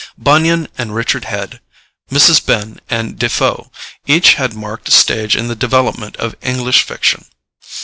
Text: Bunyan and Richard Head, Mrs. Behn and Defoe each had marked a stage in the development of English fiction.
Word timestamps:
Bunyan 0.17 0.67
and 0.79 0.95
Richard 0.95 1.25
Head, 1.25 1.59
Mrs. 2.09 2.43
Behn 2.43 2.79
and 2.89 3.19
Defoe 3.19 3.71
each 4.07 4.33
had 4.33 4.55
marked 4.55 4.87
a 4.89 4.91
stage 4.91 5.35
in 5.35 5.47
the 5.47 5.55
development 5.55 6.17
of 6.17 6.33
English 6.41 6.81
fiction. 6.81 7.25